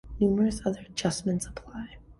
[0.19, 1.97] Numerous other adjustments apply.